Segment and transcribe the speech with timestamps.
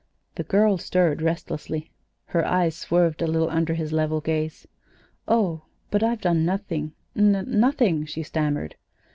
[0.33, 1.91] The girl stirred restlessly.
[2.25, 4.67] Her eyes swerved a little under his level gaze.
[5.27, 8.77] "Oh, but I've done nothing n nothing," she stammered.